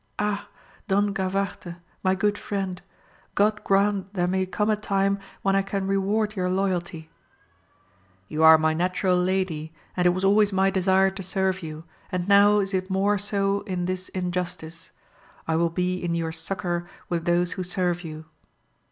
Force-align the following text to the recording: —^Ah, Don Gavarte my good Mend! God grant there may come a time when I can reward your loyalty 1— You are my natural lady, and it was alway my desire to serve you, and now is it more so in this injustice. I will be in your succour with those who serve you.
—^Ah, 0.17 0.45
Don 0.87 1.13
Gavarte 1.13 1.75
my 2.03 2.15
good 2.15 2.39
Mend! 2.49 2.81
God 3.35 3.63
grant 3.63 4.11
there 4.15 4.25
may 4.25 4.47
come 4.47 4.71
a 4.71 4.75
time 4.75 5.19
when 5.43 5.55
I 5.55 5.61
can 5.61 5.85
reward 5.85 6.35
your 6.35 6.49
loyalty 6.49 7.01
1— 7.01 7.07
You 8.29 8.43
are 8.43 8.57
my 8.57 8.73
natural 8.73 9.15
lady, 9.15 9.71
and 9.95 10.07
it 10.07 10.09
was 10.09 10.23
alway 10.23 10.47
my 10.51 10.71
desire 10.71 11.11
to 11.11 11.21
serve 11.21 11.61
you, 11.61 11.83
and 12.11 12.27
now 12.27 12.57
is 12.57 12.73
it 12.73 12.89
more 12.89 13.19
so 13.19 13.59
in 13.67 13.85
this 13.85 14.09
injustice. 14.09 14.89
I 15.47 15.55
will 15.55 15.69
be 15.69 16.03
in 16.03 16.15
your 16.15 16.31
succour 16.31 16.87
with 17.07 17.25
those 17.25 17.51
who 17.51 17.61
serve 17.63 18.03
you. 18.03 18.25